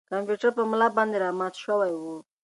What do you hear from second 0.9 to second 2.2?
باندې را مات شوی و.